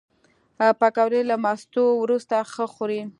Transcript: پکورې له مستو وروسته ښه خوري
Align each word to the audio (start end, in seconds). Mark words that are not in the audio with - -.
پکورې 0.79 1.21
له 1.29 1.35
مستو 1.43 1.83
وروسته 2.01 2.35
ښه 2.51 2.65
خوري 2.73 3.01